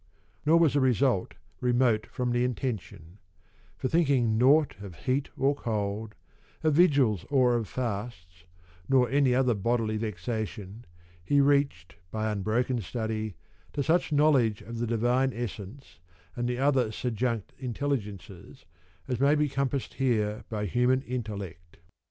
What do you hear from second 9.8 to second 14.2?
vexation, he reached by unbroken study to such